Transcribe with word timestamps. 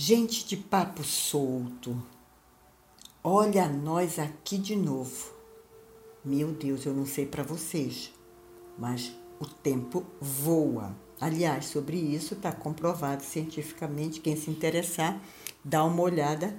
Gente 0.00 0.46
de 0.46 0.56
papo 0.56 1.02
solto, 1.02 2.00
olha 3.24 3.68
nós 3.68 4.20
aqui 4.20 4.56
de 4.56 4.76
novo. 4.76 5.32
Meu 6.24 6.52
Deus, 6.52 6.86
eu 6.86 6.94
não 6.94 7.04
sei 7.04 7.26
para 7.26 7.42
vocês, 7.42 8.12
mas 8.78 9.12
o 9.40 9.44
tempo 9.44 10.06
voa. 10.20 10.94
Aliás, 11.20 11.64
sobre 11.64 11.96
isso 11.96 12.34
está 12.34 12.52
comprovado 12.52 13.24
cientificamente. 13.24 14.20
Quem 14.20 14.36
se 14.36 14.48
interessar, 14.48 15.20
dá 15.64 15.82
uma 15.82 16.02
olhada 16.02 16.56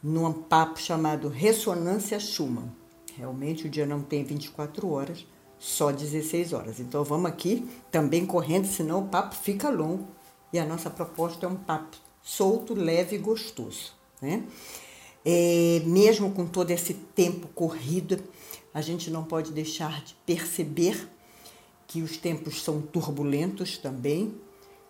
num 0.00 0.32
papo 0.32 0.78
chamado 0.78 1.28
Ressonância 1.28 2.20
Schumann. 2.20 2.70
Realmente 3.16 3.66
o 3.66 3.68
dia 3.68 3.84
não 3.84 4.00
tem 4.00 4.22
24 4.22 4.88
horas, 4.88 5.26
só 5.58 5.90
16 5.90 6.52
horas. 6.52 6.78
Então 6.78 7.02
vamos 7.02 7.28
aqui 7.28 7.68
também 7.90 8.24
correndo, 8.24 8.68
senão 8.68 9.00
o 9.00 9.08
papo 9.08 9.34
fica 9.34 9.68
longo. 9.68 10.06
E 10.52 10.58
a 10.60 10.64
nossa 10.64 10.88
proposta 10.88 11.46
é 11.46 11.48
um 11.48 11.56
papo 11.56 11.96
solto, 12.22 12.74
leve 12.74 13.16
e 13.16 13.18
gostoso. 13.18 13.92
Né? 14.20 14.44
É, 15.24 15.82
mesmo 15.84 16.32
com 16.32 16.46
todo 16.46 16.70
esse 16.70 16.94
tempo 16.94 17.48
corrido, 17.48 18.22
a 18.72 18.80
gente 18.80 19.10
não 19.10 19.24
pode 19.24 19.52
deixar 19.52 20.02
de 20.02 20.14
perceber 20.26 21.08
que 21.86 22.02
os 22.02 22.16
tempos 22.16 22.62
são 22.62 22.80
turbulentos 22.80 23.76
também. 23.76 24.34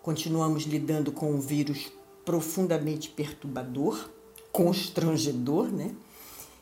Continuamos 0.02 0.64
lidando 0.64 1.10
com 1.10 1.32
um 1.32 1.40
vírus 1.40 1.90
profundamente 2.24 3.08
perturbador, 3.08 4.10
constrangedor, 4.52 5.68
né? 5.68 5.94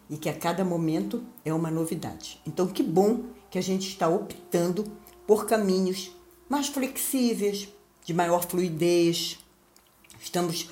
E 0.08 0.16
que 0.16 0.28
a 0.28 0.34
cada 0.34 0.64
momento 0.64 1.22
é 1.44 1.52
uma 1.52 1.70
novidade. 1.70 2.40
Então, 2.46 2.66
que 2.66 2.82
bom 2.82 3.24
que 3.50 3.58
a 3.58 3.62
gente 3.62 3.88
está 3.88 4.08
optando 4.08 4.84
por 5.26 5.44
caminhos 5.44 6.12
mais 6.48 6.68
flexíveis, 6.68 7.68
de 8.04 8.14
maior 8.14 8.46
fluidez, 8.48 9.38
estamos 10.20 10.68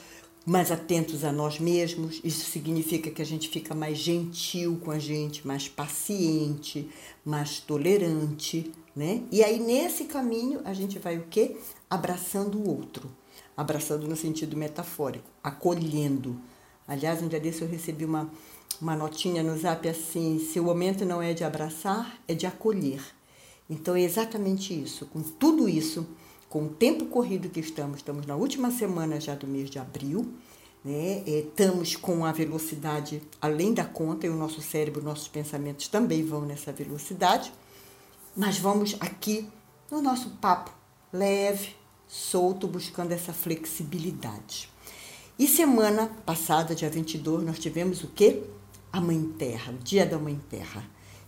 mais 0.47 0.71
atentos 0.71 1.25
a 1.25 1.33
nós 1.33 1.59
mesmos. 1.59 2.21
Isso 2.23 2.49
significa 2.51 3.11
que 3.11 3.21
a 3.21 3.27
gente 3.27 3.49
fica 3.49 3.75
mais 3.75 3.99
gentil 3.99 4.81
com 4.85 4.93
a 4.93 4.99
gente, 4.99 5.45
mais 5.45 5.69
paciente, 5.69 6.89
mais 7.25 7.59
tolerante, 7.59 8.73
né? 8.95 9.23
E 9.33 9.43
aí 9.43 9.59
nesse 9.59 10.05
caminho 10.05 10.61
a 10.65 10.73
gente 10.73 11.01
vai 11.01 11.19
o 11.19 11.27
quê? 11.29 11.57
Abraçando 11.91 12.59
o 12.59 12.69
outro. 12.69 13.11
Abraçando 13.57 14.07
no 14.07 14.15
sentido 14.15 14.57
metafórico, 14.57 15.29
acolhendo. 15.43 16.39
Aliás, 16.87 17.23
um 17.23 17.29
dia 17.29 17.41
desse 17.41 17.63
eu 17.63 17.69
recebi 17.69 18.05
uma, 18.05 18.31
uma 18.81 18.95
notinha 18.95 19.43
no 19.43 19.59
zap 19.59 19.89
assim: 19.89 20.39
se 20.39 20.61
o 20.61 20.65
momento 20.65 21.05
não 21.05 21.21
é 21.21 21.33
de 21.33 21.43
abraçar, 21.43 22.21
é 22.29 22.35
de 22.35 22.47
acolher. 22.47 23.03
Então 23.69 23.97
é 23.97 24.03
exatamente 24.03 24.81
isso. 24.81 25.07
Com 25.07 25.23
tudo 25.23 25.69
isso, 25.69 26.07
com 26.57 26.65
o 26.65 26.69
tempo 26.71 27.05
corrido 27.05 27.51
que 27.51 27.61
estamos, 27.61 27.99
estamos 27.99 28.25
na 28.25 28.35
última 28.35 28.71
semana 28.71 29.21
já 29.21 29.35
do 29.35 29.47
mês 29.47 29.69
de 29.69 29.79
abril, 29.79 30.27
né? 30.83 31.23
É, 31.27 31.41
estamos 31.41 31.95
com 31.97 32.25
a 32.25 32.33
velocidade 32.33 33.21
além 33.43 33.75
da 33.75 33.85
conta 33.85 34.27
e 34.27 34.31
o 34.31 34.35
nosso 34.35 34.63
cérebro, 34.63 35.03
nossos 35.03 35.29
pensamentos 35.29 35.87
também 35.89 36.25
vão 36.25 36.47
nessa 36.47 36.73
velocidade, 36.73 37.53
mas 38.35 38.59
vamos 38.59 38.97
aqui 39.01 39.47
no 39.91 40.01
nosso 40.01 40.31
papo 40.41 40.73
leve, 41.13 41.77
solto, 42.09 42.67
buscando 42.67 43.13
essa 43.13 43.35
flexibilidade. 43.35 44.71
E 45.39 45.47
semana 45.47 46.11
passada, 46.25 46.75
dia 46.75 46.89
22, 46.89 47.45
nós 47.45 47.59
tivemos 47.59 48.03
o 48.03 48.09
quê? 48.09 48.43
A 48.91 48.99
Mãe 48.99 49.23
Terra, 49.39 49.75
o 49.75 49.85
Dia 49.85 50.07
da 50.07 50.19
Mãe 50.19 50.41
Terra. 50.49 50.83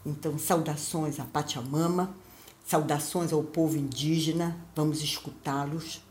Então, 0.07 0.39
saudações 0.39 1.21
a 1.21 1.25
Pachamama, 1.25 2.17
saudações 2.69 3.33
ao 3.33 3.43
povo 3.43 3.79
indígena, 3.79 4.55
vamos 4.77 5.03
escutá-los, 5.03 6.03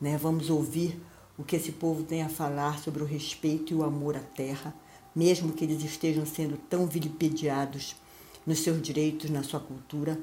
né? 0.00 0.16
vamos 0.16 0.48
ouvir 0.48 0.98
o 1.36 1.44
que 1.44 1.56
esse 1.56 1.72
povo 1.72 2.04
tem 2.04 2.22
a 2.22 2.28
falar 2.30 2.78
sobre 2.78 3.02
o 3.02 3.06
respeito 3.06 3.74
e 3.74 3.76
o 3.76 3.84
amor 3.84 4.16
à 4.16 4.20
terra, 4.20 4.74
mesmo 5.14 5.52
que 5.52 5.62
eles 5.62 5.84
estejam 5.84 6.24
sendo 6.24 6.56
tão 6.70 6.86
vilipediados 6.86 7.96
nos 8.46 8.60
seus 8.60 8.80
direitos, 8.80 9.28
na 9.28 9.42
sua 9.42 9.60
cultura, 9.60 10.18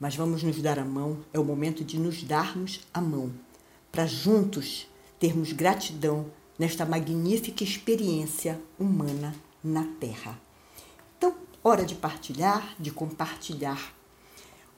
mas 0.00 0.16
vamos 0.16 0.42
nos 0.42 0.62
dar 0.62 0.78
a 0.78 0.84
mão, 0.84 1.18
é 1.30 1.38
o 1.38 1.44
momento 1.44 1.84
de 1.84 1.98
nos 1.98 2.22
darmos 2.22 2.80
a 2.94 3.02
mão, 3.02 3.30
para 3.92 4.06
juntos 4.06 4.86
termos 5.18 5.52
gratidão 5.52 6.24
nesta 6.58 6.86
magnífica 6.86 7.62
experiência 7.62 8.58
humana 8.78 9.34
na 9.62 9.84
Terra. 10.00 10.40
Então, 11.18 11.34
hora 11.62 11.84
de 11.84 11.94
partilhar, 11.94 12.74
de 12.80 12.90
compartilhar 12.90 13.93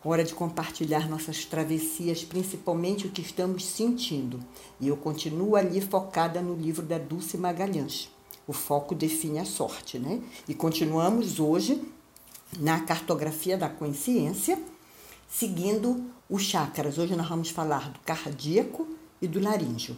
Hora 0.04 0.22
de 0.22 0.34
compartilhar 0.34 1.08
nossas 1.08 1.44
travessias, 1.44 2.22
principalmente 2.22 3.06
o 3.06 3.10
que 3.10 3.22
estamos 3.22 3.64
sentindo. 3.64 4.38
E 4.80 4.88
eu 4.88 4.96
continuo 4.96 5.56
ali 5.56 5.80
focada 5.80 6.40
no 6.40 6.54
livro 6.54 6.86
da 6.86 6.98
Dulce 6.98 7.36
Magalhães. 7.36 8.08
O 8.46 8.52
foco 8.52 8.94
define 8.94 9.40
a 9.40 9.44
sorte, 9.44 9.98
né? 9.98 10.22
E 10.48 10.54
continuamos 10.54 11.40
hoje 11.40 11.82
na 12.58 12.80
cartografia 12.80 13.58
da 13.58 13.68
consciência, 13.68 14.62
seguindo 15.28 16.04
os 16.30 16.42
chakras. 16.42 16.98
Hoje 16.98 17.16
nós 17.16 17.28
vamos 17.28 17.50
falar 17.50 17.90
do 17.90 17.98
cardíaco 18.00 18.86
e 19.20 19.26
do 19.26 19.40
laríngeo. 19.40 19.96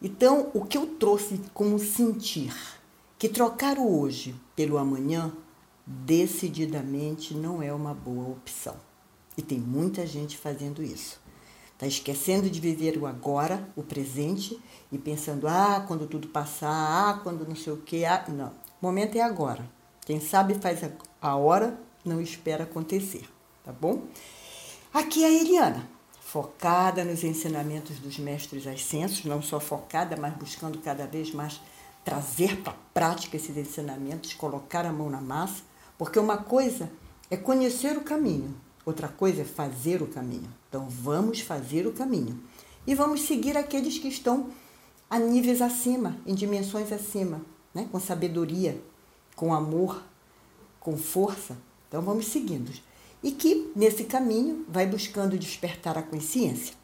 Então, 0.00 0.50
o 0.54 0.64
que 0.64 0.78
eu 0.78 0.86
trouxe 0.86 1.40
como 1.52 1.78
sentir? 1.78 2.54
Que 3.18 3.28
trocar 3.28 3.78
o 3.78 4.00
hoje 4.00 4.34
pelo 4.56 4.78
amanhã 4.78 5.32
decididamente 5.86 7.34
não 7.34 7.62
é 7.62 7.72
uma 7.72 7.92
boa 7.92 8.28
opção. 8.28 8.76
E 9.36 9.42
tem 9.42 9.58
muita 9.58 10.06
gente 10.06 10.36
fazendo 10.36 10.82
isso. 10.82 11.20
Está 11.72 11.86
esquecendo 11.86 12.48
de 12.48 12.60
viver 12.60 12.96
o 12.96 13.06
agora, 13.06 13.68
o 13.74 13.82
presente, 13.82 14.60
e 14.92 14.98
pensando, 14.98 15.48
ah, 15.48 15.84
quando 15.86 16.06
tudo 16.06 16.28
passar, 16.28 16.70
ah, 16.70 17.20
quando 17.22 17.46
não 17.46 17.56
sei 17.56 17.72
o 17.72 17.78
quê. 17.78 18.04
Ah, 18.04 18.24
não. 18.28 18.48
O 18.80 18.86
momento 18.86 19.16
é 19.16 19.20
agora. 19.20 19.68
Quem 20.06 20.20
sabe 20.20 20.54
faz 20.54 20.80
a 21.20 21.36
hora, 21.36 21.78
não 22.04 22.20
espera 22.20 22.64
acontecer, 22.64 23.28
tá 23.64 23.72
bom? 23.72 24.02
Aqui 24.92 25.24
é 25.24 25.26
a 25.26 25.32
Eliana, 25.32 25.88
focada 26.20 27.02
nos 27.02 27.24
ensinamentos 27.24 27.98
dos 27.98 28.18
mestres 28.18 28.66
ascensos, 28.66 29.24
não 29.24 29.40
só 29.40 29.58
focada, 29.58 30.16
mas 30.16 30.34
buscando 30.34 30.78
cada 30.78 31.06
vez 31.06 31.32
mais 31.32 31.60
trazer 32.04 32.58
para 32.58 32.72
a 32.72 32.76
prática 32.92 33.36
esses 33.36 33.56
ensinamentos, 33.56 34.34
colocar 34.34 34.84
a 34.84 34.92
mão 34.92 35.08
na 35.08 35.20
massa, 35.20 35.62
porque 35.96 36.18
uma 36.18 36.36
coisa 36.36 36.90
é 37.30 37.36
conhecer 37.36 37.96
o 37.96 38.02
caminho, 38.02 38.54
Outra 38.84 39.08
coisa 39.08 39.42
é 39.42 39.44
fazer 39.44 40.02
o 40.02 40.06
caminho. 40.06 40.48
Então, 40.68 40.88
vamos 40.88 41.40
fazer 41.40 41.86
o 41.86 41.92
caminho. 41.92 42.38
E 42.86 42.94
vamos 42.94 43.22
seguir 43.22 43.56
aqueles 43.56 43.98
que 43.98 44.08
estão 44.08 44.50
a 45.08 45.18
níveis 45.18 45.62
acima, 45.62 46.18
em 46.26 46.34
dimensões 46.34 46.92
acima, 46.92 47.40
né? 47.72 47.88
com 47.90 47.98
sabedoria, 47.98 48.80
com 49.34 49.54
amor, 49.54 50.02
com 50.78 50.96
força. 50.98 51.56
Então, 51.88 52.02
vamos 52.02 52.26
seguindo. 52.26 52.70
E 53.22 53.32
que, 53.32 53.72
nesse 53.74 54.04
caminho, 54.04 54.66
vai 54.68 54.86
buscando 54.86 55.38
despertar 55.38 55.96
a 55.96 56.02
consciência. 56.02 56.74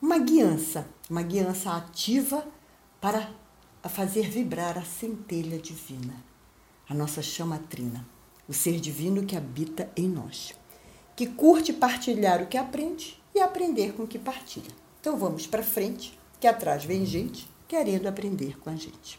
Uma 0.00 0.18
guiança, 0.18 0.86
uma 1.10 1.22
guiança 1.22 1.76
ativa 1.76 2.46
para 3.02 3.30
fazer 3.90 4.30
vibrar 4.30 4.78
a 4.78 4.84
centelha 4.84 5.58
divina, 5.58 6.14
a 6.88 6.94
nossa 6.94 7.20
chama 7.20 7.58
trina, 7.68 8.06
o 8.48 8.54
ser 8.54 8.80
divino 8.80 9.26
que 9.26 9.36
habita 9.36 9.90
em 9.94 10.08
nós 10.08 10.54
que 11.16 11.26
curte 11.26 11.72
partilhar 11.72 12.42
o 12.42 12.46
que 12.46 12.56
aprende 12.56 13.20
e 13.34 13.40
aprender 13.40 13.92
com 13.92 14.04
o 14.04 14.06
que 14.06 14.18
partilha. 14.18 14.70
Então 15.00 15.16
vamos 15.16 15.46
para 15.46 15.62
frente, 15.62 16.18
que 16.40 16.46
atrás 16.46 16.84
vem 16.84 17.04
gente 17.06 17.48
querendo 17.68 18.06
aprender 18.06 18.58
com 18.58 18.70
a 18.70 18.76
gente. 18.76 19.18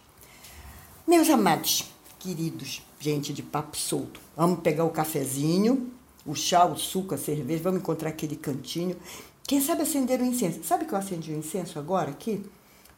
Meus 1.07 1.29
amados, 1.29 1.85
queridos, 2.19 2.81
gente 3.00 3.31
de 3.34 3.44
papo 3.44 3.78
solto, 3.78 4.19
vamos 4.35 4.59
pegar 4.59 4.84
o 4.84 4.89
cafezinho, 4.89 5.91
o 6.25 6.34
chá, 6.34 6.66
o 6.66 6.75
suco, 6.75 7.14
a 7.14 7.17
cerveja, 7.17 7.64
vamos 7.64 7.81
encontrar 7.81 8.09
aquele 8.09 8.35
cantinho. 8.35 8.97
Quem 9.43 9.61
sabe 9.61 9.84
acender 9.84 10.19
o 10.19 10.25
incenso? 10.25 10.64
Sabe 10.64 10.85
que 10.85 10.93
eu 10.93 10.97
acendi 10.97 11.31
o 11.31 11.37
incenso 11.37 11.78
agora 11.78 12.09
aqui? 12.09 12.43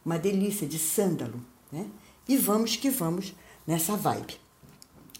Uma 0.04 0.18
delícia 0.18 0.66
de 0.66 0.78
sândalo, 0.78 1.38
né? 1.70 1.86
E 2.26 2.36
vamos 2.36 2.76
que 2.76 2.88
vamos 2.88 3.34
nessa 3.66 3.96
vibe. 3.96 4.36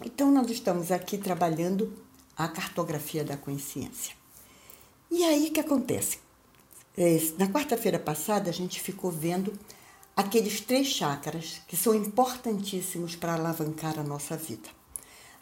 Então 0.03 0.31
nós 0.31 0.49
estamos 0.49 0.91
aqui 0.91 1.17
trabalhando 1.17 1.93
a 2.39 2.47
cartografia 2.47 3.21
da 3.21 3.35
consciência. 3.35 4.15
E 5.11 5.25
aí 5.25 5.49
que 5.49 5.59
acontece? 5.59 6.19
É, 6.97 7.19
na 7.37 7.47
quarta-feira 7.47 7.99
passada, 7.99 8.49
a 8.49 8.53
gente 8.53 8.79
ficou 8.79 9.11
vendo 9.11 9.53
aqueles 10.15 10.61
três 10.61 10.87
chakras 10.87 11.61
que 11.67 11.75
são 11.75 11.93
importantíssimos 11.93 13.13
para 13.13 13.33
alavancar 13.33 13.99
a 13.99 14.03
nossa 14.03 14.37
vida. 14.37 14.69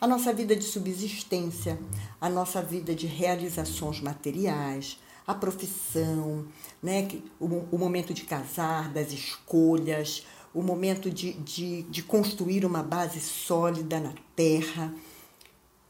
A 0.01 0.07
nossa 0.07 0.33
vida 0.33 0.55
de 0.55 0.63
subsistência, 0.63 1.79
a 2.19 2.29
nossa 2.29 2.63
vida 2.63 2.95
de 2.95 3.05
realizações 3.05 4.01
materiais, 4.01 4.99
a 5.25 5.35
profissão, 5.35 6.47
né? 6.81 7.07
o, 7.39 7.45
o 7.45 7.77
momento 7.77 8.11
de 8.11 8.23
casar, 8.23 8.89
das 8.89 9.11
escolhas, 9.11 10.25
o 10.51 10.63
momento 10.63 11.11
de, 11.11 11.33
de, 11.33 11.83
de 11.83 12.01
construir 12.01 12.65
uma 12.65 12.81
base 12.81 13.19
sólida 13.19 13.99
na 13.99 14.13
terra. 14.35 14.93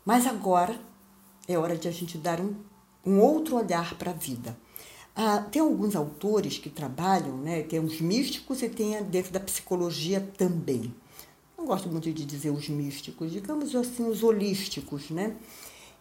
Mas 0.06 0.26
agora 0.26 0.78
é 1.48 1.58
hora 1.58 1.78
de 1.78 1.88
a 1.88 1.92
gente 1.92 2.18
dar 2.18 2.42
um, 2.42 2.56
um 3.06 3.20
outro 3.20 3.56
olhar 3.56 3.96
para 3.96 4.12
a 4.12 4.14
vida. 4.14 4.58
Ah, 5.16 5.40
tem 5.40 5.62
alguns 5.62 5.96
autores 5.96 6.60
que 6.60 6.70
trabalham, 6.70 7.38
né? 7.38 7.64
Tem 7.64 7.80
os 7.80 8.00
místicos 8.00 8.62
e 8.62 8.70
tem 8.70 9.02
dentro 9.04 9.32
da 9.32 9.40
psicologia 9.40 10.22
também. 10.38 10.94
Não 11.58 11.66
gosto 11.66 11.90
muito 11.90 12.14
de 12.14 12.24
dizer 12.24 12.52
os 12.52 12.70
místicos, 12.70 13.32
digamos 13.32 13.76
assim, 13.76 14.08
os 14.08 14.22
holísticos, 14.22 15.10
né? 15.10 15.36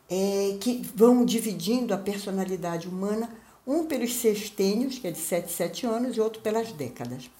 É, 0.08 0.58
que 0.60 0.82
vão 0.94 1.24
dividindo 1.24 1.94
a 1.94 1.98
personalidade 1.98 2.88
humana, 2.88 3.34
um 3.66 3.86
pelos 3.86 4.14
sextênios, 4.14 4.98
que 4.98 5.08
é 5.08 5.10
de 5.10 5.18
7, 5.18 5.50
7 5.50 5.86
anos, 5.86 6.16
e 6.16 6.20
outro 6.20 6.42
pelas 6.42 6.72
décadas. 6.72 7.30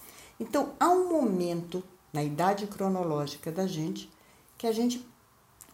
Então, 0.41 0.73
há 0.81 0.89
um 0.89 1.11
momento 1.11 1.85
na 2.13 2.25
idade 2.25 2.67
cronológica 2.67 3.53
da 3.53 3.67
gente 3.67 4.11
que 4.57 4.67
a 4.67 4.73
gente 4.73 5.07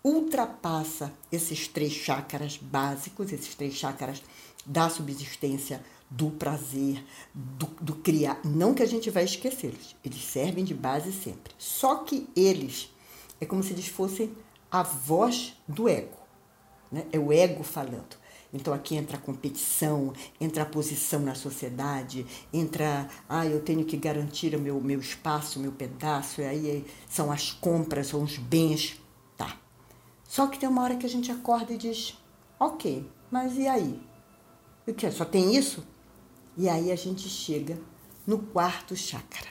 ultrapassa 0.05 1.13
esses 1.31 1.69
três 1.69 1.93
chácaras 1.93 2.57
básicos, 2.57 3.33
esses 3.33 3.55
três 3.55 3.75
chácaras 3.75 4.23
da 4.65 4.89
subsistência, 4.89 5.83
do 6.11 6.31
prazer, 6.31 7.03
do, 7.33 7.67
do 7.81 7.95
criar. 7.95 8.41
Não 8.45 8.75
que 8.75 8.83
a 8.83 8.87
gente 8.87 9.11
vai 9.11 9.25
esquecê-los, 9.25 9.97
eles 10.05 10.25
servem 10.25 10.65
de 10.65 10.75
base 10.75 11.13
sempre. 11.13 11.55
Só 11.59 11.97
que 11.97 12.29
eles 12.37 12.91
é 13.41 13.47
como 13.47 13.63
se 13.63 13.73
eles 13.73 13.89
fossem 13.89 14.33
a 14.71 14.83
voz 14.83 15.55
do 15.67 15.89
ego, 15.89 16.17
né? 16.91 17.07
é 17.13 17.19
o 17.19 17.33
ego 17.33 17.63
falando. 17.63 18.23
Então 18.53 18.75
aqui 18.75 18.95
entra 18.95 19.17
a 19.17 19.21
competição, 19.21 20.13
entra 20.39 20.63
a 20.63 20.67
posição 20.67 21.21
na 21.21 21.35
sociedade, 21.35 22.27
entra, 22.53 23.09
ah, 23.29 23.47
eu 23.47 23.61
tenho 23.61 23.85
que 23.85 23.97
garantir 23.97 24.55
o 24.55 24.61
meu, 24.61 24.79
meu 24.81 25.01
espaço, 25.01 25.59
o 25.59 25.63
meu 25.63 25.73
pedaço, 25.73 26.43
e 26.43 26.45
aí 26.45 26.87
são 27.09 27.33
as 27.33 27.51
compras, 27.51 28.09
são 28.09 28.23
os 28.23 28.37
bens. 28.37 29.01
Só 30.33 30.47
que 30.47 30.59
tem 30.59 30.67
uma 30.67 30.81
hora 30.81 30.97
que 30.97 31.05
a 31.05 31.09
gente 31.11 31.31
acorda 31.31 31.75
e 31.75 31.77
diz, 31.77 32.19
ok, 32.59 33.07
mas 33.31 33.59
e 33.59 33.69
aí? 33.69 34.01
O 34.89 34.95
que? 34.95 35.11
Só 35.11 35.27
tem 35.27 35.55
isso? 35.55 35.87
E 36.57 36.71
aí 36.71 36.91
a 36.91 36.97
gente 36.97 37.29
chega 37.29 37.79
no 38.27 38.39
quarto 38.39 38.97
chakra, 38.97 39.51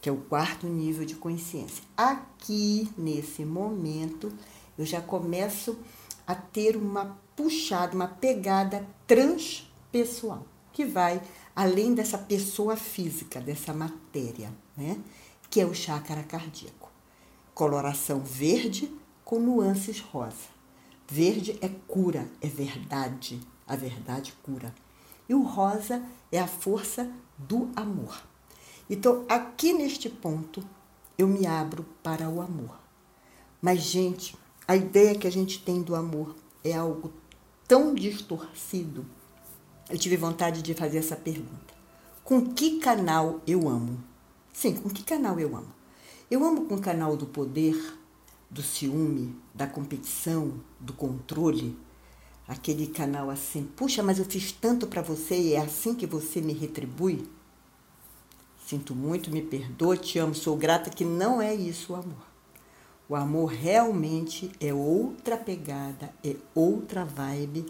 que 0.00 0.08
é 0.08 0.12
o 0.12 0.16
quarto 0.16 0.66
nível 0.66 1.04
de 1.04 1.14
consciência. 1.14 1.84
Aqui, 1.96 2.92
nesse 2.98 3.44
momento, 3.44 4.32
eu 4.76 4.84
já 4.84 5.00
começo 5.00 5.78
a 6.26 6.34
ter 6.34 6.76
uma 6.76 7.16
puxada, 7.36 7.94
uma 7.94 8.08
pegada 8.08 8.84
transpessoal, 9.06 10.44
que 10.72 10.84
vai 10.84 11.22
além 11.54 11.94
dessa 11.94 12.18
pessoa 12.18 12.74
física, 12.74 13.40
dessa 13.40 13.72
matéria, 13.72 14.52
né? 14.76 15.00
Que 15.48 15.60
é 15.60 15.64
o 15.64 15.72
chakra 15.72 16.24
cardíaco. 16.24 16.90
Coloração 17.54 18.18
verde 18.18 18.92
com 19.30 19.38
nuances 19.38 20.00
rosa. 20.00 20.50
Verde 21.06 21.56
é 21.60 21.68
cura, 21.86 22.28
é 22.40 22.48
verdade, 22.48 23.40
a 23.64 23.76
verdade 23.76 24.34
cura. 24.42 24.74
E 25.28 25.34
o 25.34 25.42
rosa 25.42 26.02
é 26.32 26.40
a 26.40 26.48
força 26.48 27.08
do 27.38 27.70
amor. 27.76 28.20
Então, 28.90 29.24
aqui 29.28 29.72
neste 29.72 30.10
ponto, 30.10 30.64
eu 31.16 31.28
me 31.28 31.46
abro 31.46 31.86
para 32.02 32.28
o 32.28 32.40
amor. 32.40 32.76
Mas, 33.62 33.82
gente, 33.82 34.36
a 34.66 34.74
ideia 34.74 35.16
que 35.16 35.28
a 35.28 35.32
gente 35.32 35.62
tem 35.62 35.80
do 35.80 35.94
amor 35.94 36.34
é 36.64 36.72
algo 36.72 37.12
tão 37.68 37.94
distorcido. 37.94 39.06
Eu 39.88 39.96
tive 39.96 40.16
vontade 40.16 40.60
de 40.60 40.74
fazer 40.74 40.98
essa 40.98 41.14
pergunta. 41.14 41.72
Com 42.24 42.52
que 42.52 42.80
canal 42.80 43.40
eu 43.46 43.68
amo? 43.68 43.96
Sim, 44.52 44.74
com 44.74 44.88
que 44.88 45.04
canal 45.04 45.38
eu 45.38 45.56
amo? 45.56 45.72
Eu 46.28 46.44
amo 46.44 46.64
com 46.64 46.74
o 46.74 46.80
canal 46.80 47.16
do 47.16 47.26
poder, 47.26 47.99
do 48.50 48.62
ciúme, 48.62 49.36
da 49.54 49.66
competição, 49.66 50.60
do 50.78 50.92
controle 50.92 51.78
aquele 52.50 52.88
canal 52.88 53.30
assim, 53.30 53.62
puxa, 53.62 54.02
mas 54.02 54.18
eu 54.18 54.24
fiz 54.24 54.50
tanto 54.50 54.88
para 54.88 55.00
você 55.00 55.38
e 55.38 55.54
é 55.54 55.60
assim 55.60 55.94
que 55.94 56.04
você 56.04 56.40
me 56.40 56.52
retribui? 56.52 57.30
Sinto 58.66 58.92
muito, 58.92 59.30
me 59.30 59.40
perdoa, 59.40 59.96
te 59.96 60.18
amo, 60.18 60.34
sou 60.34 60.56
grata, 60.56 60.90
que 60.90 61.04
não 61.04 61.40
é 61.40 61.54
isso 61.54 61.92
o 61.92 61.96
amor. 61.96 62.26
O 63.08 63.14
amor 63.14 63.52
realmente 63.52 64.50
é 64.58 64.74
outra 64.74 65.36
pegada, 65.36 66.12
é 66.24 66.34
outra 66.52 67.04
vibe, 67.04 67.66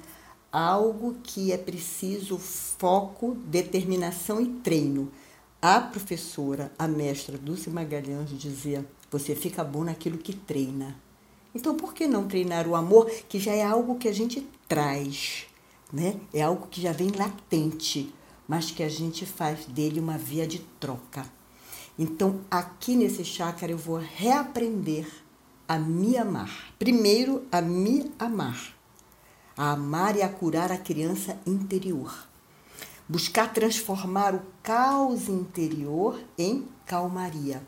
algo 0.50 1.14
que 1.22 1.52
é 1.52 1.58
preciso 1.58 2.38
foco, 2.38 3.36
determinação 3.44 4.40
e 4.40 4.46
treino. 4.46 5.12
A 5.60 5.78
professora, 5.78 6.72
a 6.78 6.88
mestra 6.88 7.36
Dulce 7.36 7.68
Magalhães 7.68 8.30
dizia: 8.30 8.86
você 9.10 9.34
fica 9.34 9.64
bom 9.64 9.84
naquilo 9.84 10.18
que 10.18 10.34
treina. 10.34 10.96
Então, 11.54 11.74
por 11.74 11.92
que 11.92 12.06
não 12.06 12.28
treinar 12.28 12.68
o 12.68 12.76
amor, 12.76 13.10
que 13.28 13.40
já 13.40 13.52
é 13.52 13.64
algo 13.64 13.98
que 13.98 14.08
a 14.08 14.12
gente 14.12 14.46
traz, 14.68 15.46
né? 15.92 16.14
É 16.32 16.42
algo 16.42 16.68
que 16.68 16.80
já 16.80 16.92
vem 16.92 17.10
latente, 17.10 18.14
mas 18.46 18.70
que 18.70 18.82
a 18.82 18.88
gente 18.88 19.26
faz 19.26 19.66
dele 19.66 19.98
uma 19.98 20.16
via 20.16 20.46
de 20.46 20.60
troca. 20.78 21.26
Então, 21.98 22.40
aqui 22.48 22.94
nesse 22.94 23.24
chácara 23.24 23.72
eu 23.72 23.78
vou 23.78 23.98
reaprender 23.98 25.08
a 25.66 25.76
me 25.76 26.16
amar. 26.16 26.72
Primeiro, 26.78 27.44
a 27.50 27.60
me 27.60 28.12
amar. 28.18 28.74
A 29.56 29.72
amar 29.72 30.16
e 30.16 30.22
a 30.22 30.28
curar 30.28 30.70
a 30.70 30.78
criança 30.78 31.36
interior. 31.44 32.28
Buscar 33.08 33.52
transformar 33.52 34.36
o 34.36 34.42
caos 34.62 35.28
interior 35.28 36.20
em 36.38 36.68
calmaria 36.86 37.60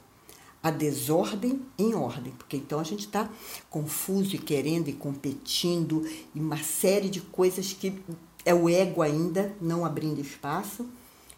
a 0.63 0.71
desordem 0.71 1.61
em 1.77 1.95
ordem, 1.95 2.33
porque 2.33 2.57
então 2.57 2.79
a 2.79 2.85
gente 2.85 3.07
está 3.07 3.29
confuso 3.69 4.37
e 4.37 4.39
querendo 4.39 4.89
e 4.89 4.93
competindo 4.93 6.07
e 6.35 6.39
uma 6.39 6.59
série 6.59 7.09
de 7.09 7.21
coisas 7.21 7.73
que 7.73 8.01
é 8.45 8.55
o 8.55 8.69
ego 8.69 9.03
ainda 9.03 9.55
não 9.61 9.85
abrindo 9.85 10.21
espaço 10.21 10.87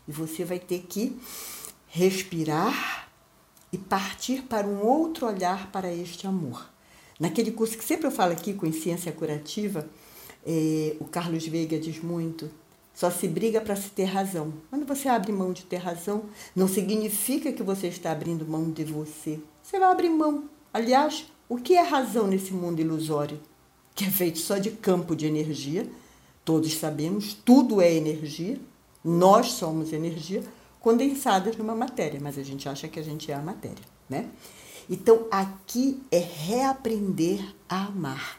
e 0.07 0.13
você 0.13 0.45
vai 0.45 0.59
ter 0.59 0.81
que 0.89 1.19
respirar 1.89 3.09
e 3.73 3.79
partir 3.79 4.43
para 4.43 4.67
um 4.67 4.85
outro 4.85 5.27
olhar 5.27 5.73
para 5.73 5.93
este 5.93 6.27
amor. 6.27 6.71
Naquele 7.19 7.51
curso 7.51 7.79
que 7.79 7.85
sempre 7.85 8.07
eu 8.07 8.11
falo 8.11 8.33
aqui 8.33 8.53
com 8.53 8.71
ciência 8.73 9.11
curativa, 9.11 9.89
é, 10.45 10.97
o 11.01 11.05
Carlos 11.05 11.47
Veiga 11.47 11.79
diz 11.79 12.03
muito 12.03 12.51
só 12.95 13.11
se 13.11 13.27
briga 13.27 13.61
para 13.61 13.75
se 13.75 13.91
ter 13.91 14.05
razão. 14.05 14.55
Quando 14.71 14.87
você 14.87 15.09
abre 15.09 15.33
mão 15.33 15.53
de 15.53 15.65
ter 15.65 15.79
razão, 15.79 16.25
não 16.55 16.69
significa 16.69 17.53
que 17.53 17.63
você 17.63 17.89
está 17.89 18.13
abrindo 18.13 18.47
mão 18.47 18.71
de 18.71 18.85
você. 18.85 19.41
Você 19.63 19.81
vai 19.81 19.91
abrir 19.91 20.11
mão. 20.11 20.45
Aliás, 20.73 21.27
o 21.49 21.57
que 21.57 21.75
é 21.75 21.83
razão 21.83 22.29
nesse 22.29 22.53
mundo 22.53 22.81
ilusório? 22.81 23.41
Que 23.95 24.05
é 24.05 24.11
feito 24.11 24.39
só 24.39 24.59
de 24.59 24.71
campo 24.71 25.17
de 25.17 25.27
energia. 25.27 25.91
Todos 26.45 26.75
sabemos, 26.75 27.35
tudo 27.35 27.81
é 27.81 27.93
energia. 27.93 28.61
Nós 29.03 29.53
somos 29.53 29.93
energia 29.93 30.43
condensadas 30.81 31.57
numa 31.57 31.75
matéria, 31.75 32.21
mas 32.23 32.39
a 32.39 32.43
gente 32.43 32.69
acha 32.69 32.87
que 32.87 33.01
a 33.01 33.03
gente 33.03 33.33
é 33.33 33.35
a 33.35 33.41
matéria, 33.41 33.85
né? 34.09 34.29
Então, 34.89 35.27
aqui 35.31 36.03
é 36.11 36.19
reaprender 36.19 37.43
a 37.69 37.87
amar. 37.87 38.39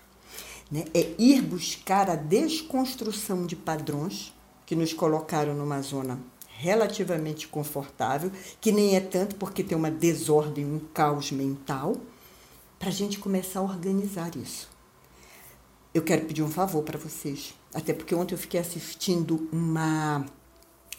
Né? 0.71 0.85
É 0.93 1.15
ir 1.17 1.41
buscar 1.41 2.09
a 2.09 2.15
desconstrução 2.15 3.45
de 3.45 3.55
padrões 3.55 4.34
que 4.65 4.75
nos 4.75 4.93
colocaram 4.93 5.53
numa 5.53 5.81
zona 5.81 6.19
relativamente 6.57 7.47
confortável, 7.47 8.31
que 8.61 8.71
nem 8.71 8.95
é 8.95 8.99
tanto 8.99 9.35
porque 9.35 9.63
tem 9.63 9.77
uma 9.77 9.91
desordem, 9.91 10.65
um 10.65 10.79
caos 10.93 11.31
mental, 11.31 11.97
para 12.79 12.89
a 12.89 12.91
gente 12.91 13.19
começar 13.19 13.59
a 13.59 13.63
organizar 13.63 14.35
isso. 14.35 14.69
Eu 15.93 16.01
quero 16.01 16.25
pedir 16.25 16.43
um 16.43 16.49
favor 16.49 16.83
para 16.83 16.97
vocês, 16.97 17.53
até 17.73 17.93
porque 17.93 18.15
ontem 18.15 18.33
eu 18.33 18.39
fiquei 18.39 18.59
assistindo 18.59 19.47
uma, 19.51 20.25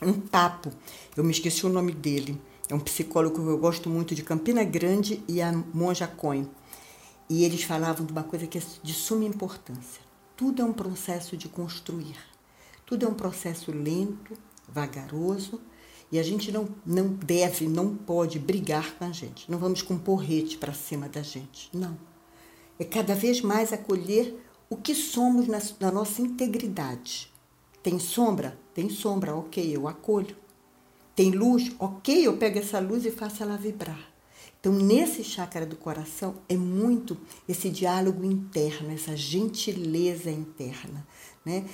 um 0.00 0.12
papo, 0.12 0.70
eu 1.16 1.24
me 1.24 1.30
esqueci 1.30 1.66
o 1.66 1.70
nome 1.70 1.92
dele, 1.92 2.40
é 2.68 2.74
um 2.74 2.80
psicólogo 2.80 3.36
que 3.36 3.40
eu 3.40 3.58
gosto 3.58 3.88
muito 3.88 4.14
de 4.14 4.22
Campina 4.22 4.64
Grande 4.64 5.22
e 5.28 5.40
a 5.40 5.52
Monja. 5.52 6.10
E 7.28 7.44
eles 7.44 7.62
falavam 7.62 8.04
de 8.04 8.12
uma 8.12 8.24
coisa 8.24 8.46
que 8.46 8.58
é 8.58 8.62
de 8.82 8.92
suma 8.92 9.24
importância. 9.24 10.02
Tudo 10.36 10.62
é 10.62 10.64
um 10.64 10.72
processo 10.72 11.36
de 11.36 11.48
construir. 11.48 12.16
Tudo 12.86 13.04
é 13.04 13.08
um 13.08 13.14
processo 13.14 13.72
lento, 13.72 14.38
vagaroso, 14.68 15.60
e 16.10 16.18
a 16.20 16.22
gente 16.22 16.52
não, 16.52 16.68
não 16.86 17.08
deve, 17.08 17.68
não 17.68 17.96
pode 17.96 18.38
brigar 18.38 18.94
com 18.96 19.04
a 19.04 19.12
gente. 19.12 19.50
Não 19.50 19.58
vamos 19.58 19.82
com 19.82 19.98
porrete 19.98 20.56
para 20.56 20.72
cima 20.72 21.08
da 21.08 21.20
gente. 21.20 21.68
Não. 21.76 21.98
É 22.78 22.84
cada 22.84 23.14
vez 23.14 23.40
mais 23.40 23.72
acolher 23.72 24.40
o 24.70 24.76
que 24.76 24.94
somos 24.94 25.48
na, 25.48 25.60
na 25.80 25.90
nossa 25.90 26.22
integridade. 26.22 27.32
Tem 27.82 27.98
sombra? 27.98 28.58
Tem 28.72 28.88
sombra, 28.88 29.34
ok, 29.34 29.76
eu 29.76 29.88
acolho. 29.88 30.36
Tem 31.14 31.30
luz? 31.30 31.74
Ok, 31.78 32.26
eu 32.26 32.36
pego 32.36 32.58
essa 32.58 32.78
luz 32.78 33.04
e 33.04 33.10
faço 33.10 33.42
ela 33.42 33.56
vibrar. 33.56 34.12
Então, 34.60 34.72
nesse 34.72 35.22
chácara 35.22 35.64
do 35.64 35.76
coração, 35.76 36.36
é 36.48 36.56
muito 36.56 37.16
esse 37.48 37.70
diálogo 37.70 38.24
interno, 38.24 38.92
essa 38.92 39.16
gentileza 39.16 40.30
interna, 40.30 41.06
né? 41.44 41.64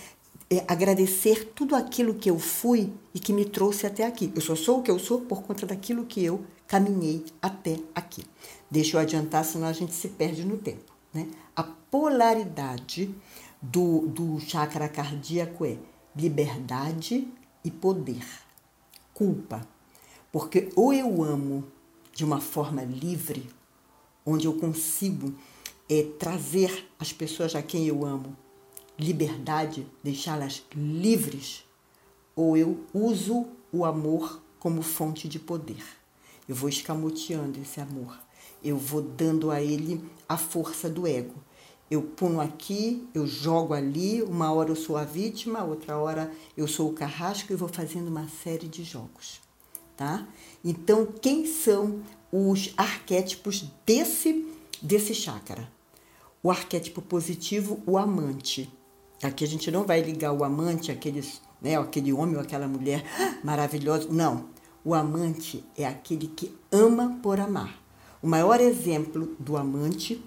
É, 0.53 0.65
agradecer 0.69 1.53
tudo 1.55 1.75
aquilo 1.75 2.15
que 2.15 2.31
eu 2.31 2.39
fui 2.39 2.93
e 3.15 3.19
que 3.19 3.33
me 3.33 3.45
trouxe 3.45 3.87
até 3.87 4.05
aqui. 4.05 4.33
Eu 4.35 4.41
só 4.41 4.55
sou 4.55 4.81
o 4.81 4.83
que 4.83 4.91
eu 4.91 4.99
sou 4.99 5.23
por 5.23 5.43
conta 5.43 5.67
daquilo 5.67 6.05
que 6.05 6.25
eu 6.25 6.45
caminhei 6.67 7.25
até 7.41 7.79
aqui. 7.95 8.25
Deixa 8.71 8.97
eu 8.97 9.01
adiantar, 9.01 9.45
senão 9.45 9.67
a 9.67 9.73
gente 9.73 9.95
se 9.95 10.09
perde 10.09 10.45
no 10.45 10.59
tempo. 10.59 10.93
Né? 11.13 11.29
A 11.55 11.63
polaridade 11.63 13.15
do, 13.61 14.07
do 14.09 14.41
chakra 14.41 14.89
cardíaco 14.89 15.65
é 15.65 15.77
liberdade, 16.15 17.27
e 17.65 17.71
poder. 17.71 18.25
Culpa, 19.15 19.67
porque 20.31 20.71
ou 20.75 20.93
eu 20.93 21.23
amo 21.23 21.65
de 22.15 22.25
uma 22.25 22.41
forma 22.41 22.83
livre, 22.83 23.49
onde 24.25 24.47
eu 24.47 24.55
consigo 24.55 25.35
é, 25.89 26.03
trazer 26.19 26.89
as 26.99 27.13
pessoas 27.13 27.55
a 27.55 27.63
quem 27.63 27.87
eu 27.87 28.05
amo 28.05 28.37
liberdade, 29.03 29.87
deixá-las 30.03 30.63
livres, 30.75 31.65
ou 32.35 32.57
eu 32.57 32.85
uso 32.95 33.47
o 33.73 33.85
amor 33.85 34.41
como 34.59 34.81
fonte 34.81 35.29
de 35.29 35.39
poder. 35.39 35.85
Eu 36.49 36.55
vou 36.55 36.69
escamoteando 36.69 37.61
esse 37.61 37.81
amor, 37.81 38.19
eu 38.63 38.77
vou 38.79 39.03
dando 39.03 39.51
a 39.51 39.61
ele 39.61 40.03
a 40.29 40.37
força 40.37 40.89
do 40.89 41.07
ego. 41.07 41.35
Eu 41.91 42.03
puno 42.03 42.41
aqui, 42.41 43.07
eu 43.13 43.27
jogo 43.27 43.75
ali, 43.75 44.23
uma 44.23 44.51
hora 44.51 44.71
eu 44.71 44.77
sou 44.77 44.97
a 44.97 45.05
vítima, 45.05 45.63
outra 45.63 45.99
hora 45.99 46.33
eu 46.57 46.67
sou 46.67 46.89
o 46.89 46.95
carrasco 46.95 47.53
e 47.53 47.57
vou 47.57 47.69
fazendo 47.69 48.09
uma 48.09 48.27
série 48.29 48.67
de 48.67 48.83
jogos, 48.83 49.41
tá? 49.95 50.27
Então, 50.65 51.07
quem 51.21 51.45
são 51.45 52.03
os 52.33 52.73
arquétipos 52.79 53.67
desse 53.85 54.49
desse 54.81 55.15
chácara? 55.15 55.71
O 56.43 56.51
arquétipo 56.51 57.03
positivo, 57.03 57.81
o 57.87 57.99
amante. 57.99 58.69
Aqui 59.23 59.45
a 59.45 59.49
gente 59.49 59.71
não 59.71 59.85
vai 59.85 60.03
ligar 60.03 60.33
o 60.33 60.43
amante 60.43 60.91
aqueles, 60.91 61.41
né, 61.61 61.79
aquele 61.79 62.13
homem 62.13 62.35
ou 62.35 62.43
aquela 62.43 62.67
mulher 62.67 63.05
maravilhosa, 63.45 64.09
não. 64.11 64.47
O 64.85 64.95
amante 64.95 65.65
é 65.77 65.87
aquele 65.87 66.27
que 66.27 66.53
ama 66.73 67.21
por 67.23 67.39
amar. 67.39 67.81
O 68.21 68.27
maior 68.27 68.61
exemplo 68.61 69.37
do 69.39 69.57
amante 69.57 70.21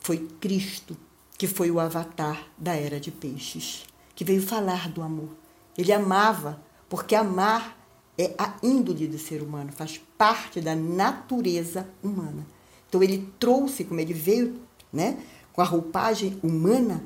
foi 0.00 0.18
Cristo, 0.40 0.96
que 1.38 1.46
foi 1.46 1.70
o 1.70 1.78
avatar 1.78 2.48
da 2.58 2.74
era 2.74 2.98
de 2.98 3.12
peixes, 3.12 3.84
que 4.14 4.24
veio 4.24 4.42
falar 4.42 4.88
do 4.88 5.00
amor. 5.00 5.30
Ele 5.78 5.92
amava, 5.92 6.60
porque 6.88 7.14
amar 7.14 7.78
é 8.18 8.34
a 8.36 8.54
índole 8.62 9.06
do 9.06 9.18
ser 9.18 9.42
humano, 9.42 9.70
faz 9.72 10.00
parte 10.18 10.60
da 10.60 10.74
natureza 10.74 11.88
humana. 12.02 12.46
Então 12.88 13.02
ele 13.02 13.32
trouxe, 13.38 13.84
como 13.84 14.00
ele 14.00 14.12
veio, 14.12 14.60
né, 14.92 15.18
com 15.52 15.60
a 15.60 15.64
roupagem 15.64 16.38
humana, 16.42 17.02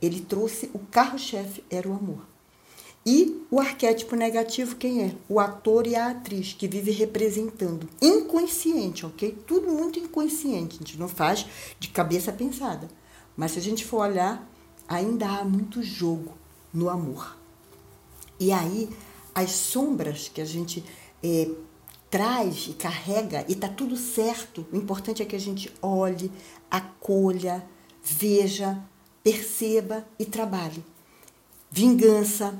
ele 0.00 0.20
trouxe 0.20 0.70
o 0.72 0.78
carro-chefe 0.78 1.64
era 1.70 1.88
o 1.88 1.92
amor. 1.92 2.26
E 3.04 3.42
o 3.50 3.58
arquétipo 3.58 4.14
negativo, 4.14 4.76
quem 4.76 5.04
é? 5.04 5.14
O 5.28 5.40
ator 5.40 5.86
e 5.86 5.96
a 5.96 6.10
atriz, 6.10 6.52
que 6.52 6.68
vive 6.68 6.90
representando. 6.90 7.88
Inconsciente, 8.02 9.06
ok? 9.06 9.36
Tudo 9.46 9.70
muito 9.70 9.98
inconsciente, 9.98 10.76
a 10.76 10.78
gente 10.78 10.98
não 10.98 11.08
faz 11.08 11.46
de 11.78 11.88
cabeça 11.88 12.32
pensada. 12.32 12.88
Mas 13.36 13.52
se 13.52 13.58
a 13.58 13.62
gente 13.62 13.84
for 13.84 14.00
olhar, 14.00 14.46
ainda 14.86 15.26
há 15.26 15.44
muito 15.44 15.82
jogo 15.82 16.36
no 16.72 16.90
amor. 16.90 17.38
E 18.38 18.52
aí, 18.52 18.90
as 19.34 19.52
sombras 19.52 20.28
que 20.28 20.40
a 20.40 20.44
gente 20.44 20.84
é, 21.22 21.50
traz 22.10 22.66
e 22.68 22.72
carrega, 22.74 23.44
e 23.48 23.54
tá 23.54 23.68
tudo 23.68 23.96
certo, 23.96 24.66
o 24.72 24.76
importante 24.76 25.22
é 25.22 25.24
que 25.24 25.36
a 25.36 25.40
gente 25.40 25.72
olhe, 25.80 26.30
acolha, 26.70 27.64
veja, 28.02 28.82
perceba 29.28 30.06
e 30.18 30.24
trabalhe. 30.24 30.82
Vingança, 31.70 32.58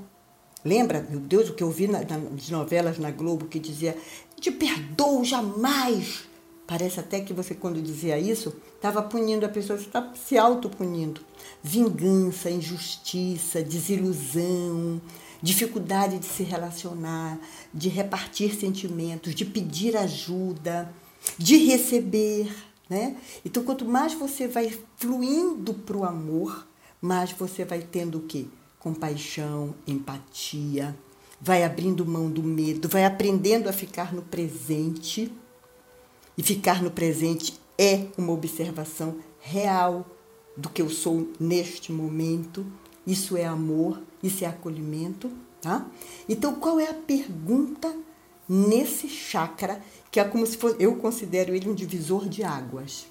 Lembra, 0.64 1.06
meu 1.08 1.20
Deus, 1.20 1.48
o 1.48 1.54
que 1.54 1.62
eu 1.62 1.70
vi 1.70 1.86
nas 1.86 2.50
novelas 2.50 2.98
na 2.98 3.12
Globo 3.12 3.46
que 3.46 3.60
dizia: 3.60 3.96
te 4.38 4.50
perdoo 4.50 5.24
jamais. 5.24 6.24
Parece 6.66 7.00
até 7.00 7.20
que 7.20 7.32
você, 7.32 7.54
quando 7.54 7.80
dizia 7.80 8.18
isso, 8.18 8.54
estava 8.74 9.00
punindo 9.00 9.46
a 9.46 9.48
pessoa, 9.48 9.78
você 9.78 9.86
está 9.86 10.12
se 10.14 10.36
autopunindo. 10.36 11.20
Vingança, 11.62 12.50
injustiça, 12.50 13.62
desilusão, 13.62 15.00
dificuldade 15.40 16.18
de 16.18 16.26
se 16.26 16.42
relacionar, 16.42 17.38
de 17.72 17.88
repartir 17.88 18.54
sentimentos, 18.54 19.34
de 19.34 19.44
pedir 19.44 19.96
ajuda, 19.96 20.92
de 21.38 21.56
receber. 21.56 22.67
Né? 22.88 23.16
Então, 23.44 23.62
quanto 23.62 23.84
mais 23.84 24.14
você 24.14 24.48
vai 24.48 24.76
fluindo 24.96 25.74
para 25.74 25.96
o 25.96 26.04
amor, 26.04 26.66
mais 27.00 27.32
você 27.32 27.64
vai 27.64 27.80
tendo 27.82 28.18
o 28.18 28.22
quê? 28.22 28.46
compaixão, 28.78 29.74
empatia, 29.86 30.96
vai 31.40 31.64
abrindo 31.64 32.06
mão 32.06 32.30
do 32.30 32.42
medo, 32.42 32.88
vai 32.88 33.04
aprendendo 33.04 33.68
a 33.68 33.72
ficar 33.72 34.14
no 34.14 34.22
presente. 34.22 35.32
E 36.36 36.42
ficar 36.42 36.82
no 36.82 36.90
presente 36.90 37.58
é 37.76 38.06
uma 38.16 38.32
observação 38.32 39.16
real 39.40 40.06
do 40.56 40.68
que 40.68 40.80
eu 40.80 40.88
sou 40.88 41.28
neste 41.38 41.92
momento. 41.92 42.64
Isso 43.04 43.36
é 43.36 43.44
amor, 43.44 44.00
isso 44.22 44.44
é 44.44 44.46
acolhimento, 44.46 45.30
tá? 45.60 45.86
Então, 46.28 46.54
qual 46.54 46.78
é 46.78 46.88
a 46.88 46.94
pergunta 46.94 47.92
nesse 48.48 49.08
chakra 49.08 49.82
que 50.10 50.18
é 50.18 50.24
como 50.24 50.46
se 50.46 50.56
fosse, 50.56 50.76
eu 50.78 50.96
considero 50.96 51.54
ele 51.54 51.68
um 51.68 51.74
divisor 51.74 52.28
de 52.28 52.42
águas? 52.42 53.06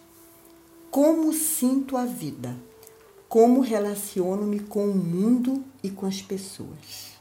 Como 0.90 1.32
sinto 1.34 1.96
a 1.96 2.06
vida? 2.06 2.58
como 3.28 3.60
relaciono-me 3.62 4.60
com 4.60 4.90
o 4.90 4.96
mundo 4.96 5.64
e 5.84 5.90
com 5.90 6.06
as 6.06 6.22
pessoas. 6.22 7.18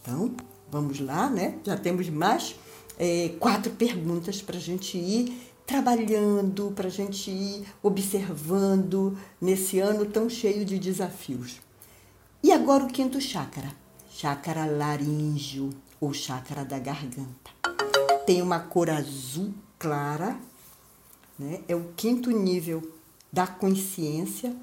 Então, 0.00 0.34
vamos 0.70 1.00
lá, 1.00 1.28
né? 1.28 1.58
Já 1.64 1.76
temos 1.76 2.08
mais 2.08 2.56
é, 2.98 3.30
quatro 3.38 3.72
perguntas 3.72 4.40
para 4.40 4.56
a 4.56 4.60
gente 4.60 4.96
ir 4.96 5.52
trabalhando, 5.66 6.72
para 6.74 6.88
a 6.88 6.90
gente 6.90 7.30
ir 7.30 7.64
observando 7.82 9.16
nesse 9.40 9.78
ano 9.78 10.06
tão 10.06 10.28
cheio 10.28 10.64
de 10.64 10.78
desafios. 10.78 11.60
E 12.42 12.50
agora 12.50 12.84
o 12.84 12.88
quinto 12.88 13.20
chakra, 13.20 13.70
chakra 14.10 14.66
laríngeo 14.66 15.70
ou 16.02 16.12
chakra 16.12 16.64
da 16.64 16.80
garganta. 16.80 17.52
Tem 18.26 18.42
uma 18.42 18.58
cor 18.58 18.90
azul 18.90 19.54
clara, 19.78 20.36
né? 21.38 21.60
é 21.68 21.76
o 21.76 21.92
quinto 21.96 22.28
nível 22.32 22.82
da 23.32 23.46
consciência 23.46 24.54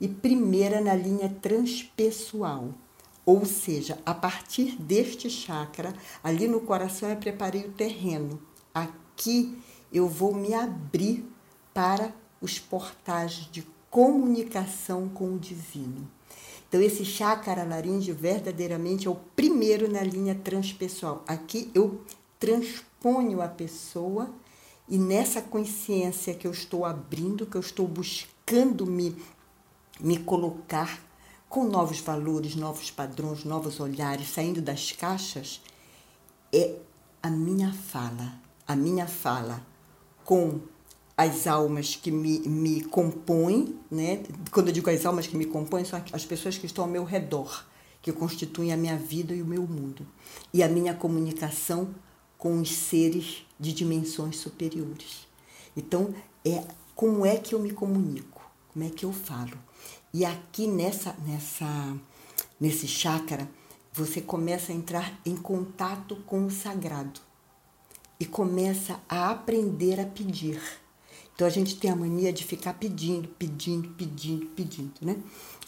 e 0.00 0.08
primeira 0.08 0.80
na 0.80 0.92
linha 0.92 1.28
transpessoal. 1.40 2.74
Ou 3.24 3.46
seja, 3.46 4.00
a 4.04 4.12
partir 4.12 4.74
deste 4.74 5.30
chakra, 5.30 5.94
ali 6.22 6.48
no 6.48 6.60
coração 6.62 7.08
eu 7.08 7.16
preparei 7.16 7.64
o 7.64 7.72
terreno. 7.72 8.42
Aqui 8.74 9.56
eu 9.92 10.08
vou 10.08 10.34
me 10.34 10.52
abrir 10.52 11.24
para 11.72 12.12
os 12.40 12.58
portais 12.58 13.48
de 13.52 13.64
comunicação 13.88 15.08
com 15.08 15.34
o 15.34 15.38
divino. 15.38 16.10
Então, 16.72 16.80
esse 16.80 17.04
chakra 17.04 17.64
laríngeo 17.64 18.14
verdadeiramente 18.14 19.06
é 19.06 19.10
o 19.10 19.14
primeiro 19.14 19.92
na 19.92 20.02
linha 20.02 20.34
transpessoal. 20.34 21.22
Aqui 21.28 21.70
eu 21.74 22.00
transponho 22.40 23.42
a 23.42 23.48
pessoa 23.48 24.30
e 24.88 24.96
nessa 24.96 25.42
consciência 25.42 26.32
que 26.32 26.46
eu 26.46 26.50
estou 26.50 26.86
abrindo, 26.86 27.44
que 27.44 27.58
eu 27.58 27.60
estou 27.60 27.86
buscando 27.86 28.86
me 28.86 29.14
me 30.00 30.16
colocar 30.16 30.98
com 31.46 31.64
novos 31.64 32.00
valores, 32.00 32.56
novos 32.56 32.90
padrões, 32.90 33.44
novos 33.44 33.78
olhares, 33.78 34.30
saindo 34.30 34.62
das 34.62 34.92
caixas, 34.92 35.60
é 36.50 36.76
a 37.22 37.28
minha 37.28 37.70
fala, 37.70 38.40
a 38.66 38.74
minha 38.74 39.06
fala 39.06 39.60
com 40.24 40.58
as 41.16 41.46
almas 41.46 41.96
que 41.96 42.10
me, 42.10 42.40
me 42.40 42.82
compõem, 42.82 43.78
né? 43.90 44.22
quando 44.50 44.68
eu 44.68 44.72
digo 44.72 44.90
as 44.90 45.04
almas 45.04 45.26
que 45.26 45.36
me 45.36 45.44
compõem, 45.44 45.84
são 45.84 46.02
as 46.12 46.24
pessoas 46.24 46.56
que 46.56 46.66
estão 46.66 46.84
ao 46.84 46.90
meu 46.90 47.04
redor, 47.04 47.66
que 48.00 48.12
constituem 48.12 48.72
a 48.72 48.76
minha 48.76 48.96
vida 48.96 49.34
e 49.34 49.42
o 49.42 49.46
meu 49.46 49.62
mundo, 49.62 50.06
e 50.52 50.62
a 50.62 50.68
minha 50.68 50.94
comunicação 50.94 51.94
com 52.38 52.60
os 52.60 52.72
seres 52.72 53.46
de 53.60 53.72
dimensões 53.72 54.36
superiores. 54.36 55.28
Então, 55.76 56.14
é 56.44 56.64
como 56.94 57.24
é 57.24 57.36
que 57.36 57.54
eu 57.54 57.60
me 57.60 57.70
comunico, 57.70 58.50
como 58.72 58.84
é 58.84 58.90
que 58.90 59.04
eu 59.04 59.12
falo. 59.12 59.56
E 60.12 60.24
aqui 60.24 60.66
nessa, 60.66 61.14
nessa, 61.24 61.96
nesse 62.60 62.88
chácara, 62.88 63.48
você 63.92 64.20
começa 64.20 64.72
a 64.72 64.74
entrar 64.74 65.20
em 65.24 65.36
contato 65.36 66.16
com 66.26 66.46
o 66.46 66.50
sagrado 66.50 67.20
e 68.18 68.24
começa 68.24 69.00
a 69.08 69.30
aprender 69.30 70.00
a 70.00 70.06
pedir. 70.06 70.60
Então 71.34 71.46
a 71.46 71.50
gente 71.50 71.76
tem 71.76 71.90
a 71.90 71.96
mania 71.96 72.32
de 72.32 72.44
ficar 72.44 72.74
pedindo, 72.74 73.28
pedindo, 73.28 73.88
pedindo, 73.90 74.46
pedindo, 74.46 74.92
né? 75.00 75.16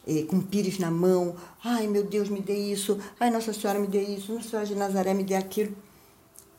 E, 0.07 0.23
com 0.25 0.41
pires 0.41 0.79
na 0.79 0.91
mão, 0.91 1.35
ai 1.65 1.87
meu 1.87 2.05
Deus, 2.05 2.29
me 2.29 2.41
dê 2.41 2.57
isso, 2.57 2.99
ai 3.19 3.31
Nossa 3.31 3.53
Senhora 3.53 3.79
me 3.79 3.87
dê 3.87 4.03
isso, 4.03 4.35
Nossa 4.35 4.49
Senhora 4.49 4.67
de 4.67 4.75
Nazaré 4.75 5.15
me 5.15 5.25
dê 5.25 5.35
aquilo. 5.35 5.75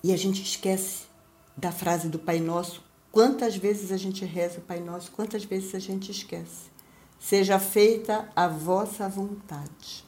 E 0.03 0.11
a 0.11 0.17
gente 0.17 0.41
esquece 0.41 1.03
da 1.55 1.71
frase 1.71 2.09
do 2.09 2.19
Pai 2.19 2.39
Nosso. 2.39 2.83
Quantas 3.11 3.55
vezes 3.55 3.91
a 3.91 3.97
gente 3.97 4.25
reza 4.25 4.57
o 4.57 4.61
Pai 4.61 4.79
Nosso, 4.79 5.11
quantas 5.11 5.45
vezes 5.45 5.73
a 5.75 5.79
gente 5.79 6.11
esquece 6.11 6.75
seja 7.19 7.57
feita 7.57 8.29
a 8.35 8.47
vossa 8.47 9.09
vontade. 9.09 10.05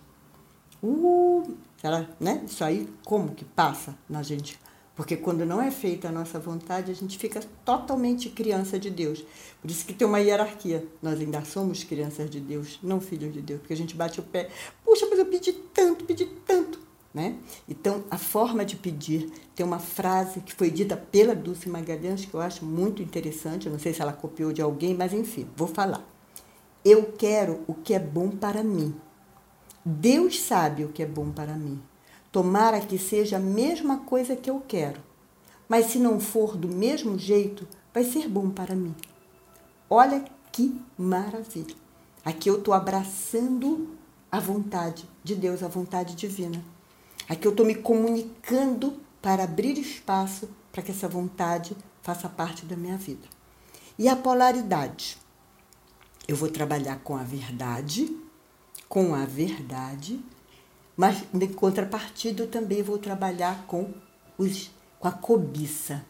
Uh, 0.84 1.58
ela, 1.82 2.08
né? 2.20 2.44
Isso 2.46 2.64
aí 2.64 2.88
como 3.04 3.34
que 3.34 3.44
passa 3.44 3.98
na 4.08 4.22
gente? 4.22 4.60
Porque 4.98 5.16
quando 5.16 5.46
não 5.46 5.62
é 5.62 5.70
feita 5.70 6.10
a 6.10 6.12
nossa 6.12 6.40
vontade, 6.40 6.92
a 6.92 6.96
gente 6.96 7.20
fica 7.20 7.40
totalmente 7.64 8.30
criança 8.30 8.80
de 8.80 8.90
Deus. 8.90 9.24
Por 9.62 9.70
isso 9.70 9.86
que 9.86 9.94
tem 9.94 10.08
uma 10.08 10.20
hierarquia. 10.20 10.84
Nós 11.04 11.20
ainda 11.20 11.46
somos 11.46 11.84
crianças 11.84 12.28
de 12.32 12.40
Deus, 12.40 12.80
não 12.82 13.00
filhos 13.00 13.32
de 13.32 13.40
Deus. 13.40 13.60
Porque 13.60 13.74
a 13.74 13.78
gente 13.78 13.96
bate 13.96 14.20
o 14.20 14.24
pé. 14.24 14.50
Puxa, 14.84 15.06
mas 15.08 15.20
eu 15.20 15.28
pedi 15.28 15.54
tanto, 15.54 16.04
pedi 16.04 16.26
tanto. 16.26 16.80
Né? 17.14 17.36
Então, 17.70 18.06
a 18.10 18.18
forma 18.18 18.66
de 18.66 18.76
pedir 18.76 19.32
tem 19.56 19.64
uma 19.64 19.78
frase 19.78 20.42
que 20.42 20.54
foi 20.54 20.72
dita 20.72 20.98
pela 20.98 21.36
Dulce 21.36 21.70
Magalhães 21.70 22.26
que 22.26 22.34
eu 22.34 22.42
acho 22.42 22.66
muito 22.66 23.04
interessante. 23.04 23.68
Eu 23.68 23.72
não 23.72 23.80
sei 23.80 23.94
se 23.94 24.02
ela 24.02 24.14
copiou 24.14 24.52
de 24.52 24.64
alguém, 24.64 24.96
mas 24.96 25.14
enfim, 25.14 25.48
vou 25.56 25.68
falar. 25.68 26.04
Eu 26.84 27.14
quero 27.16 27.64
o 27.68 27.76
que 27.76 27.94
é 27.94 28.00
bom 28.00 28.32
para 28.32 28.64
mim. 28.64 28.96
Deus 29.86 30.40
sabe 30.42 30.86
o 30.86 30.90
que 30.90 31.04
é 31.04 31.06
bom 31.06 31.32
para 31.32 31.54
mim. 31.54 31.80
Tomara 32.38 32.80
que 32.80 33.00
seja 33.00 33.38
a 33.38 33.40
mesma 33.40 33.98
coisa 33.98 34.36
que 34.36 34.48
eu 34.48 34.62
quero. 34.68 35.02
Mas 35.68 35.88
se 35.88 35.98
não 35.98 36.20
for 36.20 36.56
do 36.56 36.68
mesmo 36.68 37.18
jeito, 37.18 37.68
vai 37.92 38.04
ser 38.04 38.30
bom 38.30 38.52
para 38.52 38.76
mim. 38.76 38.94
Olha 39.90 40.24
que 40.52 40.80
maravilha. 40.96 41.74
Aqui 42.24 42.48
eu 42.48 42.60
estou 42.60 42.76
abraçando 42.76 43.90
a 44.32 44.40
vontade 44.40 45.10
de 45.24 45.34
Deus, 45.34 45.64
a 45.64 45.68
vontade 45.68 46.14
divina. 46.14 46.64
Aqui 47.28 47.48
eu 47.48 47.52
estou 47.54 47.66
me 47.66 47.74
comunicando 47.74 49.02
para 49.20 49.46
abrir 49.46 49.76
espaço 49.80 50.48
para 50.72 50.84
que 50.84 50.92
essa 50.92 51.08
vontade 51.08 51.76
faça 52.04 52.30
parte 52.30 52.68
da 52.68 52.76
minha 52.76 52.98
vida. 52.98 53.28
E 53.98 54.08
a 54.08 54.16
polaridade? 54.16 55.18
Eu 56.28 56.36
vou 56.36 56.50
trabalhar 56.50 57.00
com 57.00 57.18
a 57.18 57.24
verdade, 57.24 58.16
com 58.88 59.16
a 59.16 59.26
verdade, 59.26 60.24
mas 60.98 61.24
em 61.34 61.48
contrapartida 61.48 62.44
eu 62.44 62.48
também 62.48 62.82
vou 62.82 62.98
trabalhar 62.98 63.66
com, 63.68 63.94
os, 64.38 64.72
com 65.00 65.08
a 65.08 65.12
cobiça, 65.12 66.04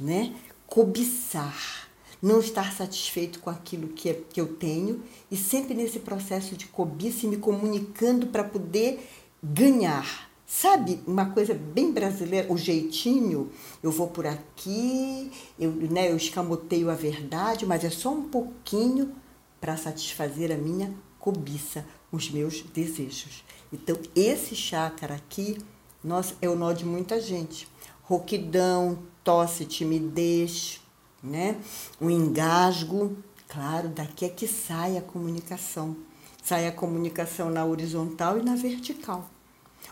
né? 0.00 0.34
Cobiçar, 0.66 1.88
não 2.20 2.40
estar 2.40 2.72
satisfeito 2.72 3.38
com 3.40 3.50
aquilo 3.50 3.88
que, 3.88 4.08
é, 4.08 4.14
que 4.14 4.40
eu 4.40 4.54
tenho 4.54 5.02
e 5.30 5.36
sempre 5.36 5.74
nesse 5.74 5.98
processo 5.98 6.56
de 6.56 6.66
cobiça 6.66 7.26
e 7.26 7.28
me 7.28 7.36
comunicando 7.36 8.28
para 8.28 8.42
poder 8.42 9.06
ganhar, 9.42 10.32
Sabe, 10.54 11.00
uma 11.06 11.30
coisa 11.30 11.54
bem 11.54 11.90
brasileira, 11.92 12.52
o 12.52 12.58
jeitinho, 12.58 13.50
eu 13.82 13.90
vou 13.90 14.08
por 14.08 14.26
aqui, 14.26 15.32
eu, 15.58 15.70
né, 15.70 16.12
eu 16.12 16.16
escamoteio 16.16 16.90
a 16.90 16.94
verdade, 16.94 17.64
mas 17.64 17.82
é 17.84 17.88
só 17.88 18.10
um 18.10 18.24
pouquinho 18.28 19.14
para 19.58 19.78
satisfazer 19.78 20.52
a 20.52 20.56
minha 20.58 20.92
cobiça, 21.18 21.86
os 22.12 22.30
meus 22.30 22.60
desejos. 22.60 23.42
Então, 23.72 23.98
esse 24.14 24.54
chácara 24.54 25.14
aqui, 25.14 25.58
nossa, 26.04 26.36
é 26.42 26.48
o 26.48 26.54
nó 26.54 26.72
de 26.72 26.84
muita 26.84 27.20
gente. 27.20 27.66
Roquidão, 28.02 28.98
tosse, 29.24 29.64
timidez, 29.64 30.80
né? 31.22 31.58
Um 32.00 32.10
engasgo. 32.10 33.16
Claro, 33.48 33.88
daqui 33.88 34.26
é 34.26 34.28
que 34.28 34.46
sai 34.46 34.98
a 34.98 35.02
comunicação. 35.02 35.96
Sai 36.42 36.66
a 36.66 36.72
comunicação 36.72 37.50
na 37.50 37.64
horizontal 37.64 38.38
e 38.38 38.42
na 38.42 38.54
vertical. 38.54 39.30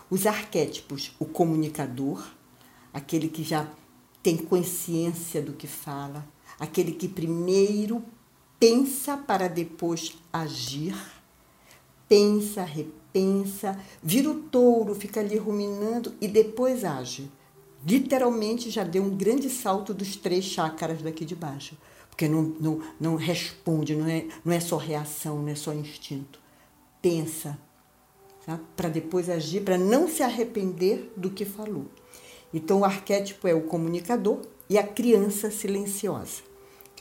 Os 0.09 0.25
arquétipos, 0.25 1.15
o 1.17 1.25
comunicador, 1.25 2.23
aquele 2.93 3.27
que 3.27 3.43
já 3.43 3.67
tem 4.21 4.37
consciência 4.37 5.41
do 5.41 5.53
que 5.53 5.67
fala, 5.67 6.27
aquele 6.59 6.91
que 6.91 7.07
primeiro 7.07 8.03
pensa 8.59 9.17
para 9.17 9.47
depois 9.47 10.17
agir, 10.31 10.95
pensa, 12.11 12.65
repensa, 12.65 13.79
vira 14.03 14.29
o 14.29 14.41
touro, 14.41 14.93
fica 14.93 15.21
ali 15.21 15.37
ruminando 15.37 16.13
e 16.19 16.27
depois 16.27 16.83
age. 16.83 17.31
Literalmente 17.87 18.69
já 18.69 18.83
deu 18.83 19.01
um 19.01 19.15
grande 19.15 19.49
salto 19.49 19.93
dos 19.93 20.17
três 20.17 20.43
chácaras 20.43 21.01
daqui 21.01 21.23
de 21.23 21.35
baixo, 21.37 21.77
porque 22.09 22.27
não, 22.27 22.53
não, 22.59 22.81
não 22.99 23.15
responde, 23.15 23.95
não 23.95 24.07
é, 24.07 24.25
não 24.43 24.51
é 24.51 24.59
só 24.59 24.75
reação, 24.75 25.41
não 25.41 25.47
é 25.47 25.55
só 25.55 25.73
instinto. 25.73 26.37
Pensa, 27.01 27.57
tá? 28.45 28.59
para 28.75 28.89
depois 28.89 29.29
agir, 29.29 29.61
para 29.61 29.77
não 29.77 30.05
se 30.09 30.21
arrepender 30.21 31.13
do 31.15 31.29
que 31.29 31.45
falou. 31.45 31.85
Então, 32.53 32.81
o 32.81 32.85
arquétipo 32.85 33.47
é 33.47 33.53
o 33.53 33.61
comunicador 33.61 34.41
e 34.69 34.77
a 34.77 34.83
criança 34.85 35.49
silenciosa. 35.49 36.50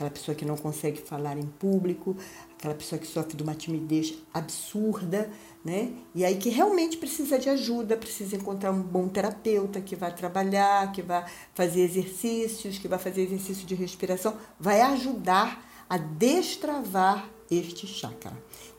Aquela 0.00 0.12
pessoa 0.12 0.34
que 0.34 0.46
não 0.46 0.56
consegue 0.56 0.98
falar 0.98 1.36
em 1.36 1.44
público, 1.44 2.16
aquela 2.56 2.74
pessoa 2.74 2.98
que 2.98 3.06
sofre 3.06 3.36
de 3.36 3.42
uma 3.42 3.54
timidez 3.54 4.14
absurda, 4.32 5.30
né? 5.62 5.92
E 6.14 6.24
aí 6.24 6.38
que 6.38 6.48
realmente 6.48 6.96
precisa 6.96 7.38
de 7.38 7.50
ajuda, 7.50 7.98
precisa 7.98 8.34
encontrar 8.34 8.70
um 8.70 8.80
bom 8.80 9.08
terapeuta 9.08 9.78
que 9.78 9.94
vai 9.94 10.14
trabalhar, 10.14 10.90
que 10.90 11.02
vai 11.02 11.26
fazer 11.54 11.82
exercícios, 11.82 12.78
que 12.78 12.88
vai 12.88 12.98
fazer 12.98 13.20
exercício 13.20 13.66
de 13.66 13.74
respiração, 13.74 14.38
vai 14.58 14.80
ajudar 14.80 15.62
a 15.86 15.98
destravar 15.98 17.28
este 17.50 17.86
chakra, 17.86 18.32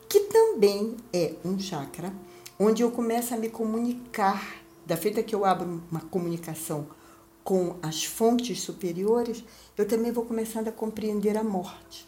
que 0.09 0.21
também 0.21 0.97
é 1.13 1.35
um 1.45 1.59
chakra 1.59 2.11
onde 2.57 2.81
eu 2.81 2.89
começo 2.89 3.31
a 3.31 3.37
me 3.37 3.47
comunicar, 3.47 4.55
da 4.87 4.97
feita 4.97 5.21
que 5.21 5.35
eu 5.35 5.45
abro 5.45 5.83
uma 5.91 6.01
comunicação 6.01 6.87
com 7.43 7.77
as 7.81 8.03
fontes 8.03 8.61
superiores, 8.61 9.43
eu 9.77 9.87
também 9.87 10.11
vou 10.11 10.25
começando 10.25 10.67
a 10.67 10.71
compreender 10.71 11.37
a 11.37 11.43
morte. 11.43 12.07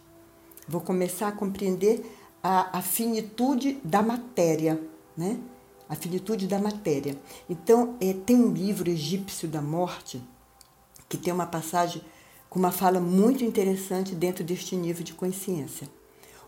Vou 0.67 0.81
começar 0.81 1.27
a 1.27 1.31
compreender 1.31 2.05
a, 2.41 2.77
a 2.77 2.81
finitude 2.81 3.79
da 3.83 4.01
matéria, 4.01 4.79
né? 5.17 5.39
A 5.89 5.95
finitude 5.95 6.47
da 6.47 6.59
matéria. 6.59 7.17
Então, 7.49 7.95
é, 7.99 8.13
tem 8.13 8.35
um 8.35 8.51
livro 8.51 8.89
egípcio 8.89 9.47
da 9.47 9.61
morte 9.61 10.21
que 11.09 11.17
tem 11.17 11.33
uma 11.33 11.45
passagem 11.45 12.01
com 12.49 12.59
uma 12.59 12.71
fala 12.71 12.99
muito 12.99 13.43
interessante 13.43 14.15
dentro 14.15 14.43
deste 14.43 14.75
nível 14.75 15.03
de 15.03 15.13
consciência. 15.13 15.89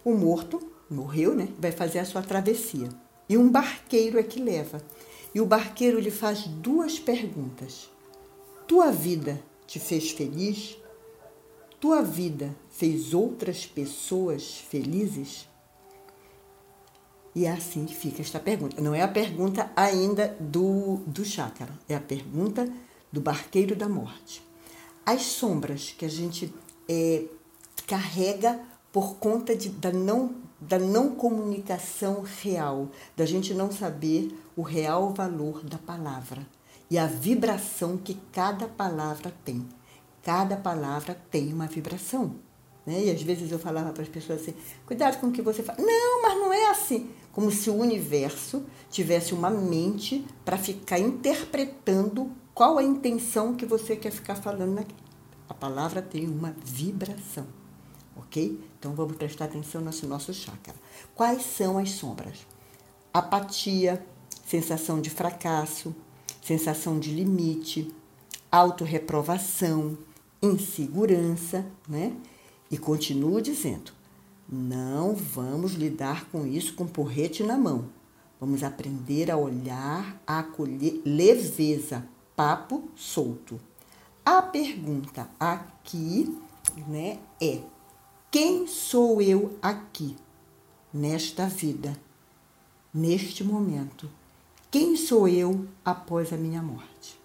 O 0.03 0.13
morto 0.13 0.61
morreu, 0.89 1.35
né? 1.35 1.49
Vai 1.59 1.71
fazer 1.71 1.99
a 1.99 2.05
sua 2.05 2.21
travessia. 2.21 2.89
E 3.27 3.37
um 3.37 3.49
barqueiro 3.49 4.19
é 4.19 4.23
que 4.23 4.39
leva. 4.39 4.81
E 5.33 5.41
o 5.41 5.45
barqueiro 5.45 5.99
lhe 5.99 6.11
faz 6.11 6.45
duas 6.45 6.99
perguntas: 6.99 7.89
Tua 8.67 8.91
vida 8.91 9.39
te 9.67 9.79
fez 9.79 10.09
feliz? 10.11 10.77
Tua 11.79 12.01
vida 12.01 12.55
fez 12.71 13.13
outras 13.13 13.65
pessoas 13.65 14.57
felizes? 14.57 15.47
E 17.35 17.45
é 17.45 17.51
assim 17.51 17.85
que 17.85 17.93
fica 17.93 18.23
esta 18.23 18.39
pergunta. 18.39 18.81
Não 18.81 18.95
é 18.95 19.03
a 19.03 19.07
pergunta 19.07 19.71
ainda 19.75 20.35
do, 20.39 20.97
do 21.05 21.23
chácara, 21.23 21.77
é 21.87 21.93
a 21.93 21.99
pergunta 21.99 22.67
do 23.11 23.21
barqueiro 23.21 23.75
da 23.75 23.87
morte. 23.87 24.41
As 25.05 25.21
sombras 25.21 25.93
que 25.95 26.03
a 26.03 26.09
gente 26.09 26.51
é, 26.89 27.25
carrega 27.85 28.59
por 28.91 29.17
conta 29.17 29.55
de, 29.55 29.69
da 29.69 29.91
não 29.91 30.43
da 30.59 30.79
não 30.79 31.13
comunicação 31.13 32.23
real, 32.41 32.89
da 33.15 33.25
gente 33.25 33.53
não 33.53 33.71
saber 33.71 34.35
o 34.55 34.63
real 34.63 35.13
valor 35.13 35.63
da 35.63 35.77
palavra 35.77 36.47
e 36.89 36.97
a 36.97 37.05
vibração 37.05 37.97
que 37.97 38.15
cada 38.31 38.67
palavra 38.67 39.33
tem. 39.43 39.67
Cada 40.23 40.57
palavra 40.57 41.15
tem 41.29 41.53
uma 41.53 41.67
vibração. 41.67 42.35
Né? 42.85 43.05
E 43.05 43.11
às 43.11 43.21
vezes 43.21 43.51
eu 43.51 43.59
falava 43.59 43.91
para 43.91 44.03
as 44.03 44.09
pessoas 44.09 44.41
assim: 44.41 44.53
cuidado 44.85 45.19
com 45.19 45.27
o 45.27 45.31
que 45.31 45.41
você 45.41 45.63
fala. 45.63 45.79
Não, 45.81 46.21
mas 46.21 46.33
não 46.35 46.53
é 46.53 46.69
assim. 46.69 47.09
Como 47.31 47.51
se 47.51 47.69
o 47.69 47.75
universo 47.75 48.65
tivesse 48.89 49.33
uma 49.33 49.49
mente 49.49 50.25
para 50.43 50.57
ficar 50.57 50.99
interpretando 50.99 52.31
qual 52.53 52.77
a 52.77 52.83
intenção 52.83 53.55
que 53.55 53.65
você 53.65 53.95
quer 53.95 54.11
ficar 54.11 54.35
falando 54.35 54.79
aqui. 54.79 54.95
A 55.49 55.53
palavra 55.53 56.01
tem 56.01 56.27
uma 56.27 56.55
vibração 56.63 57.45
ok? 58.15 58.59
Então 58.79 58.93
vamos 58.93 59.15
prestar 59.17 59.45
atenção 59.45 59.81
nesse 59.81 60.05
nosso 60.05 60.33
chácara. 60.33 60.77
Quais 61.13 61.43
são 61.43 61.77
as 61.77 61.91
sombras? 61.91 62.45
Apatia, 63.13 64.05
sensação 64.45 65.01
de 65.01 65.09
fracasso, 65.09 65.95
sensação 66.45 66.99
de 66.99 67.09
limite, 67.09 67.91
autorreprovação, 68.51 69.97
insegurança, 70.43 71.65
né? 71.89 72.15
E 72.69 72.77
continuo 72.77 73.41
dizendo: 73.41 73.91
não 74.47 75.15
vamos 75.15 75.73
lidar 75.73 76.25
com 76.29 76.45
isso 76.45 76.75
com 76.75 76.85
porrete 76.85 77.41
na 77.41 77.57
mão. 77.57 77.85
Vamos 78.39 78.61
aprender 78.61 79.31
a 79.31 79.37
olhar, 79.37 80.21
a 80.27 80.39
acolher 80.39 81.01
leveza, 81.03 82.07
papo 82.35 82.83
solto. 82.95 83.59
A 84.23 84.39
pergunta 84.43 85.27
aqui, 85.39 86.37
né, 86.87 87.17
é: 87.41 87.59
quem 88.29 88.67
sou 88.67 89.19
eu 89.19 89.57
aqui, 89.63 90.15
nesta 90.93 91.47
vida, 91.47 91.97
neste 92.93 93.43
momento? 93.43 94.07
Quem 94.77 94.97
sou 94.97 95.25
eu 95.25 95.65
após 95.85 96.33
a 96.33 96.35
minha 96.35 96.61
morte? 96.61 97.17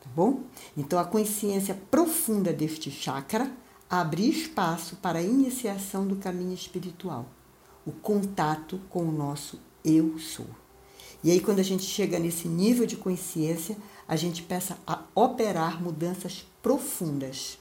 Tá 0.00 0.08
bom? 0.16 0.44
Então, 0.74 0.98
a 0.98 1.04
consciência 1.04 1.78
profunda 1.90 2.50
deste 2.50 2.90
chakra 2.90 3.52
abre 3.90 4.26
espaço 4.26 4.96
para 4.96 5.18
a 5.18 5.22
iniciação 5.22 6.06
do 6.06 6.16
caminho 6.16 6.54
espiritual, 6.54 7.26
o 7.84 7.92
contato 7.92 8.80
com 8.88 9.02
o 9.04 9.12
nosso 9.12 9.60
eu 9.84 10.18
sou. 10.18 10.46
E 11.22 11.30
aí, 11.30 11.40
quando 11.40 11.58
a 11.58 11.62
gente 11.62 11.82
chega 11.82 12.18
nesse 12.18 12.48
nível 12.48 12.86
de 12.86 12.96
consciência, 12.96 13.76
a 14.08 14.16
gente 14.16 14.42
peça 14.42 14.78
a 14.86 15.02
operar 15.14 15.82
mudanças 15.82 16.46
profundas, 16.62 17.58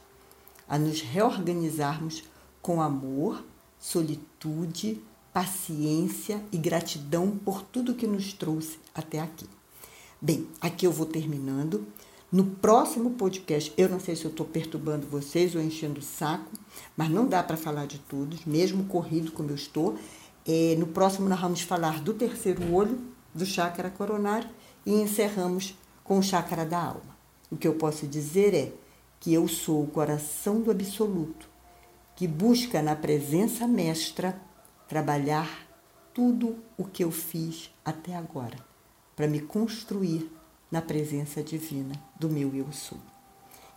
a 0.69 0.80
nos 0.80 1.02
reorganizarmos 1.02 2.24
com 2.62 2.82
amor, 2.82 3.43
solitude, 3.78 5.04
paciência 5.34 6.44
e 6.52 6.58
gratidão 6.58 7.32
por 7.32 7.62
tudo 7.62 7.96
que 7.96 8.06
nos 8.06 8.34
trouxe 8.34 8.78
até 8.94 9.20
aqui. 9.20 9.46
Bem, 10.22 10.48
aqui 10.60 10.86
eu 10.86 10.91
vou 10.91 11.06
terminando. 11.06 11.88
No 12.32 12.46
próximo 12.46 13.12
podcast, 13.12 13.74
eu 13.76 13.89
não 13.89 14.00
sei 14.00 14.15
se 14.15 14.24
eu 14.24 14.32
estou 14.32 14.46
perturbando 14.46 15.08
vocês 15.08 15.56
ou 15.56 15.62
enchendo 15.62 16.00
o 16.00 16.04
saco, 16.04 16.52
mas 16.96 17.10
não 17.10 17.28
dá 17.28 17.44
para 17.44 17.58
falar 17.58 17.88
de 17.88 18.00
todos, 18.00 18.46
mesmo 18.46 18.86
corrido 18.86 19.32
como 19.32 19.50
eu 19.50 19.56
estou. 19.56 19.98
É, 20.48 20.76
no 20.78 20.88
próximo, 20.88 21.28
nós 21.28 21.39
vamos 21.39 21.62
falar 21.62 22.02
do 22.02 22.13
terceiro 22.13 22.74
olho, 22.74 23.00
do 23.34 23.46
chácara 23.46 23.89
coronário, 23.89 24.50
e 24.86 24.94
encerramos 24.94 25.76
com 26.04 26.20
o 26.20 26.24
chácara 26.24 26.65
da 26.65 26.82
alma. 26.82 27.17
O 27.50 27.58
que 27.58 27.67
eu 27.67 27.74
posso 27.76 28.08
dizer 28.08 28.54
é 28.54 28.72
que 29.20 29.34
eu 29.34 29.48
sou 29.48 29.84
o 29.84 29.88
coração 29.88 30.62
do 30.62 30.72
absoluto, 30.72 31.50
que 32.15 32.28
busca 32.28 32.82
na 32.82 32.96
presença 32.96 33.67
mestra 33.67 34.39
trabalhar 34.91 35.49
tudo 36.13 36.58
o 36.77 36.84
que 36.84 37.01
eu 37.01 37.12
fiz 37.12 37.71
até 37.86 38.13
agora, 38.13 38.58
para 39.15 39.25
me 39.25 39.39
construir 39.39 40.30
na 40.69 40.82
presença 40.82 41.41
divina 41.41 41.95
do 42.19 42.30
meu 42.30 42.54
eu 42.54 42.69
sou. 42.73 42.97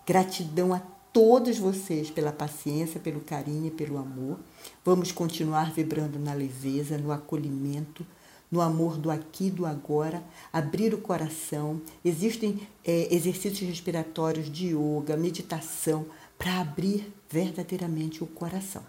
Gratidão 0.05 0.75
a 0.75 0.81
todos 1.13 1.57
vocês 1.57 2.11
pela 2.11 2.33
paciência, 2.33 2.99
pelo 2.99 3.21
carinho 3.21 3.69
e 3.69 3.71
pelo 3.71 3.97
amor. 3.97 4.41
Vamos 4.85 5.13
continuar 5.13 5.71
vibrando 5.73 6.19
na 6.19 6.35
leveza, 6.35 6.99
no 6.99 7.13
acolhimento, 7.13 8.05
no 8.51 8.61
amor 8.61 8.97
do 8.97 9.09
aqui 9.09 9.51
do 9.51 9.67
agora, 9.67 10.21
abrir 10.53 10.93
o 10.95 10.99
coração. 10.99 11.81
Existem 12.05 12.67
é, 12.85 13.15
exercícios 13.15 13.71
respiratórios 13.71 14.51
de 14.51 14.75
yoga, 14.75 15.17
meditação, 15.17 16.07
para 16.37 16.61
abrir 16.61 17.15
verdadeiramente 17.31 18.25
o 18.25 18.27
coração. 18.27 18.83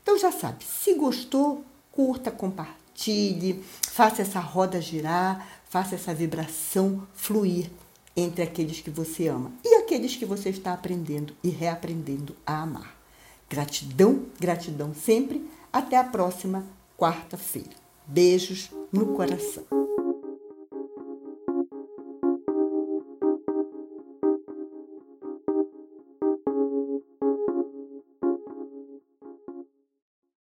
Então 0.00 0.16
já 0.16 0.30
sabe, 0.30 0.64
se 0.64 0.94
gostou, 0.94 1.64
curta, 1.92 2.30
compartilhe, 2.30 3.62
faça 3.82 4.22
essa 4.22 4.40
roda 4.40 4.80
girar, 4.80 5.46
faça 5.68 5.94
essa 5.94 6.14
vibração 6.14 7.06
fluir 7.14 7.70
entre 8.16 8.42
aqueles 8.42 8.80
que 8.80 8.90
você 8.90 9.28
ama 9.28 9.52
e 9.64 9.76
aqueles 9.76 10.16
que 10.16 10.26
você 10.26 10.48
está 10.50 10.72
aprendendo 10.72 11.34
e 11.44 11.48
reaprendendo 11.48 12.34
a 12.46 12.62
amar. 12.62 12.96
Gratidão, 13.48 14.24
gratidão 14.40 14.94
sempre. 14.94 15.48
Até 15.72 15.96
a 15.96 16.04
próxima 16.04 16.64
quarta-feira. 16.98 17.70
Beijos 18.06 18.70
no 18.92 19.14
coração. 19.14 19.64